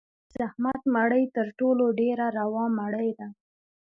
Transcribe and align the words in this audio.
د 0.03 0.03
زحمت 0.37 0.81
مړۍ 0.95 1.23
تر 1.35 1.47
ټولو 1.59 1.85
ډېره 1.99 2.25
روا 2.39 2.65
مړۍ 2.79 3.09
ده. 3.19 3.27